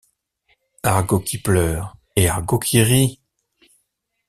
Argot 0.81 1.19
qui 1.19 1.37
pleure 1.37 1.95
et 2.15 2.27
argot 2.27 2.57
qui 2.57 2.81
rit 2.81 3.21